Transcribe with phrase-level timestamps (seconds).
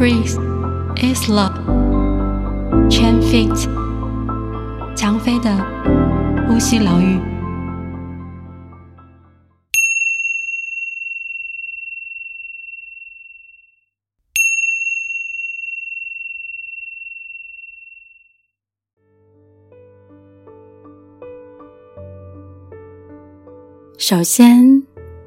[0.00, 0.32] Breathe
[0.96, 1.52] is love.
[2.88, 3.68] Chen Fit，
[4.96, 5.54] 蔷薇的
[6.48, 7.20] 呼吸疗愈。
[23.98, 24.82] 首先，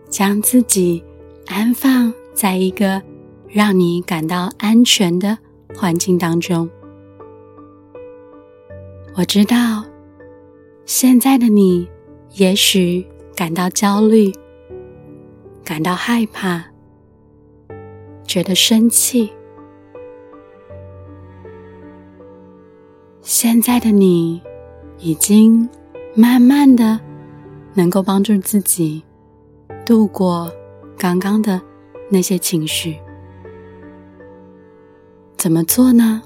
[0.09, 1.03] 将自己
[1.45, 2.99] 安放在一个
[3.53, 5.37] 让你感到安全的
[5.75, 6.67] 环境当中。
[9.15, 9.85] 我知道，
[10.85, 11.87] 现在的你
[12.33, 14.33] 也许感到焦虑，
[15.63, 16.65] 感到害怕，
[18.25, 19.31] 觉得生气。
[23.21, 24.41] 现在的你
[24.97, 25.69] 已经
[26.15, 26.99] 慢慢的。
[27.75, 29.01] 能够帮助自己
[29.83, 30.53] 度过
[30.95, 31.59] 刚刚的
[32.07, 32.99] 那些情绪，
[35.43, 36.21] 怎么做呢？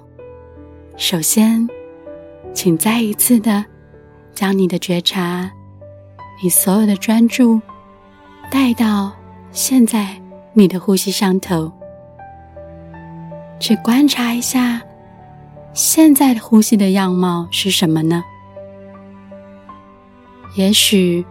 [0.95, 1.67] 首先，
[2.53, 3.65] 请再一次的
[4.35, 5.51] 将你的觉察、
[6.43, 7.59] 你所有的专注
[8.51, 9.11] 带到
[9.51, 10.21] 现在
[10.53, 11.71] 你的呼吸上头，
[13.59, 14.83] 去观察一下
[15.73, 18.23] 现在的呼吸的样貌是什么呢？
[20.55, 21.25] 也许。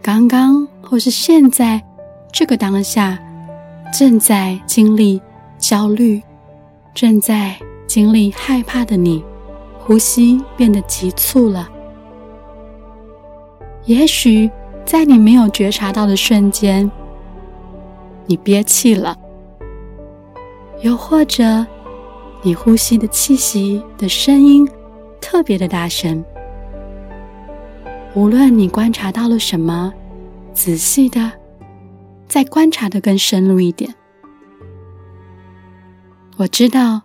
[0.00, 1.82] 刚刚或是现在
[2.30, 3.18] 这个当下，
[3.92, 5.20] 正在经历
[5.58, 6.22] 焦虑、
[6.94, 9.24] 正在经历害怕的你，
[9.80, 11.68] 呼吸变得急促了。
[13.84, 14.48] 也许
[14.86, 16.88] 在你没有觉察到的瞬间，
[18.26, 19.12] 你憋气了；
[20.82, 21.66] 又或者
[22.42, 24.66] 你呼吸的气息的声音
[25.20, 26.24] 特别的大声。
[28.14, 29.92] 无论你观察到了什么，
[30.52, 31.32] 仔细的
[32.28, 33.92] 再观察的更深入一点。
[36.36, 37.00] 我知道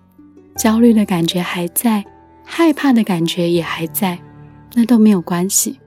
[0.58, 2.04] 焦虑的感觉还在，
[2.44, 4.20] 害怕的感觉也还在，
[4.74, 5.80] 那都没有关系。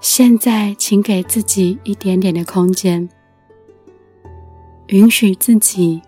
[0.00, 3.08] 现在，请给自己一点点的空间，
[4.88, 6.02] 允许自己，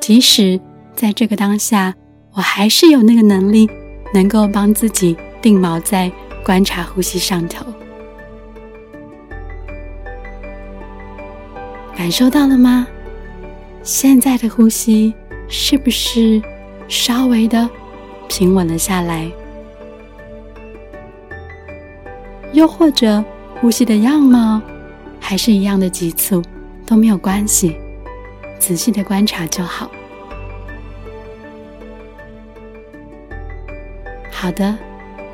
[0.00, 0.60] 即使
[0.94, 1.94] 在这个当下，
[2.32, 3.68] 我还是有那个能力，
[4.12, 5.16] 能够帮自己。
[5.42, 6.10] 定锚在
[6.42, 7.66] 观察呼吸上头，
[11.94, 12.86] 感受到了吗？
[13.84, 15.12] 现在的呼吸
[15.46, 16.40] 是不是
[16.88, 17.68] 稍微的
[18.28, 19.30] 平稳了下来？
[22.54, 23.22] 又或者
[23.60, 24.58] 呼吸的样貌
[25.20, 26.42] 还是一样的急促，
[26.86, 27.76] 都没有关系，
[28.58, 29.90] 仔细的观察就好。
[34.32, 34.74] 好的。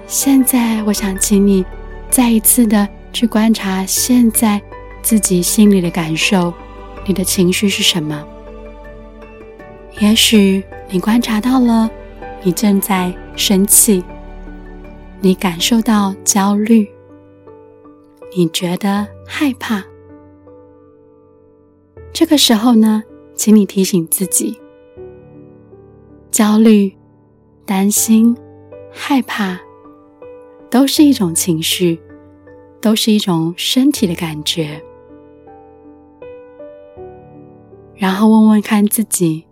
[0.08, 1.64] 现在，我想请你
[2.10, 4.60] 再一次的去观察现在
[5.02, 6.52] 自己心里的感受，
[7.06, 8.26] 你的情绪是什么？
[10.00, 11.88] 也许你观察到了，
[12.42, 14.02] 你正在生气，
[15.20, 16.88] 你感受到焦虑，
[18.34, 19.84] 你觉得害怕。
[22.14, 23.02] 这个时候呢，
[23.34, 24.58] 请你提醒自己：
[26.30, 26.96] 焦虑、
[27.66, 28.34] 担心、
[28.90, 29.60] 害怕。
[30.70, 32.00] 都是一种情绪，
[32.80, 34.80] 都是一种身体的感觉。
[37.96, 39.44] 然后问问看自己，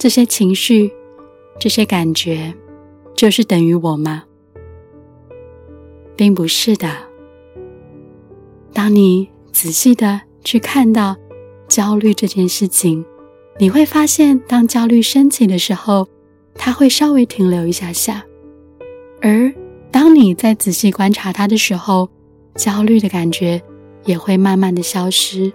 [0.00, 0.90] 这些情绪、
[1.58, 2.54] 这些感觉，
[3.14, 4.24] 就是等于我吗？
[6.16, 6.88] 并不是的。
[8.72, 11.18] 当你仔细的去看到
[11.68, 13.04] 焦虑这件事情，
[13.58, 16.08] 你会发现，当焦虑升起的时候，
[16.54, 18.24] 它会稍微停留一下下。
[19.20, 19.52] 而
[19.90, 22.08] 当你在仔细观察它的时候，
[22.54, 23.60] 焦虑的感觉
[24.06, 25.52] 也会慢慢的消失。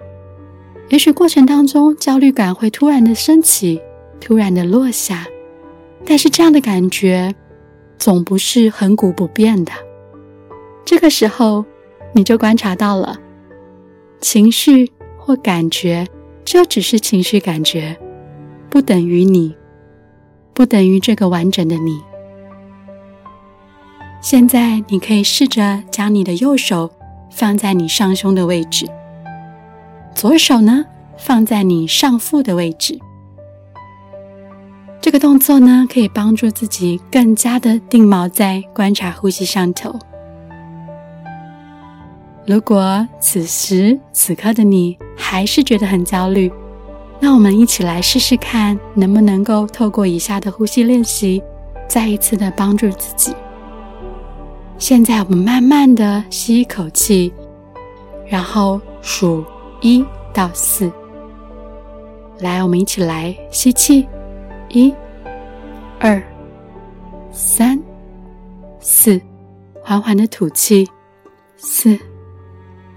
[0.89, 3.81] 也许过程当中，焦虑感会突然的升起，
[4.19, 5.25] 突然的落下，
[6.05, 7.33] 但是这样的感觉
[7.97, 9.71] 总不是恒古不变的。
[10.85, 11.65] 这个时候，
[12.13, 13.19] 你就观察到了，
[14.21, 16.07] 情绪或感觉
[16.43, 17.97] 就只是情绪感觉，
[18.69, 19.55] 不等于你，
[20.53, 22.01] 不等于这个完整的你。
[24.21, 26.91] 现在你可以试着将你的右手
[27.29, 28.87] 放在你上胸的位置，
[30.15, 30.85] 左手呢
[31.17, 32.99] 放在你上腹的位置。
[35.05, 39.93] 这个动作呢可以帮助自己更加的定锚在观察呼吸上头。
[42.47, 46.51] 如果此时此刻的你还是觉得很焦虑，
[47.19, 51.43] 那我们一起来试试看，能不能够透过以下的呼吸练习，
[51.87, 53.31] 再一次的帮助自己。
[54.79, 57.31] 现在我们慢慢的吸一口气，
[58.25, 59.45] 然后数
[59.81, 60.03] 一
[60.33, 60.91] 到四，
[62.39, 64.07] 来，我们一起来吸气，
[64.75, 64.93] 一、
[66.01, 66.21] 二、
[67.31, 67.81] 三、
[68.81, 69.21] 四，
[69.81, 70.85] 缓缓的吐气，
[71.55, 71.97] 四、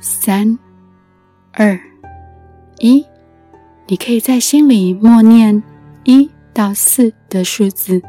[0.00, 0.58] 三、
[1.52, 1.78] 二、
[2.80, 3.06] 一。
[3.86, 5.62] 你可以在心里默念
[6.02, 8.02] 一到四的数字，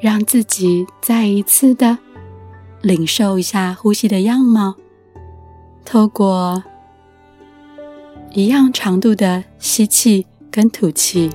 [0.00, 1.96] 让自己再一次的
[2.82, 4.74] 领受一下呼吸的样貌，
[5.84, 6.60] 透过
[8.32, 10.26] 一样长度的吸气。
[10.52, 11.30] 跟吐气，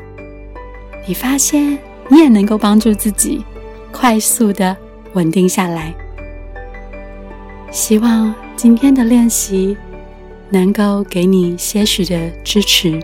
[1.05, 1.77] 你发现
[2.09, 3.43] 你也能够帮助自己
[3.91, 4.75] 快速的
[5.13, 5.93] 稳定下来。
[7.71, 9.75] 希望今天的练习
[10.49, 12.99] 能够给你些许的支持。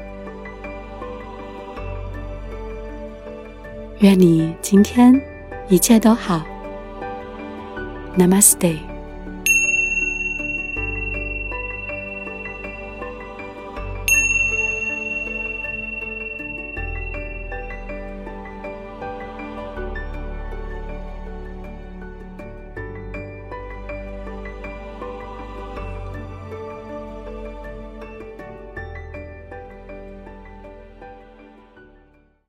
[3.99, 5.19] 愿你今天
[5.69, 6.43] 一切都好。
[8.17, 8.90] Namaste。